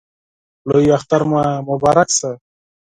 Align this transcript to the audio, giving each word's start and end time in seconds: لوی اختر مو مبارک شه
لوی 0.69 0.87
اختر 0.97 1.21
مو 1.29 1.43
مبارک 1.67 2.09
شه 2.17 2.31